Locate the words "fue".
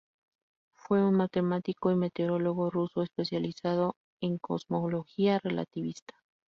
0.73-1.05